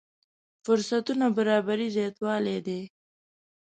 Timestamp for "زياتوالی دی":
1.95-2.81